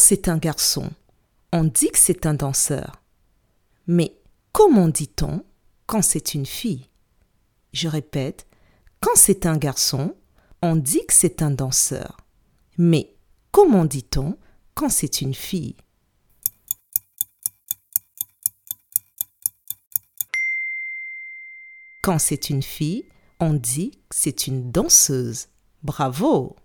[0.00, 0.90] c'est un garçon,
[1.52, 3.02] on dit que c'est un danseur.
[3.86, 4.16] Mais
[4.52, 5.44] comment dit-on
[5.86, 6.88] quand c'est une fille?
[7.72, 8.46] Je répète,
[9.00, 10.16] quand c'est un garçon,
[10.62, 12.16] on dit que c'est un danseur.
[12.78, 13.14] Mais
[13.52, 14.38] comment dit-on
[14.74, 15.76] quand c'est une fille?
[22.02, 23.04] Quand c'est une fille,
[23.38, 25.48] on dit que c'est une danseuse.
[25.82, 26.56] Bravo